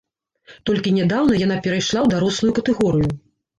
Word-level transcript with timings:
Толькі 0.69 0.93
нядаўна 0.95 1.37
яна 1.45 1.59
перайшла 1.67 1.99
ў 2.03 2.07
дарослую 2.17 2.57
катэгорыю. 2.63 3.09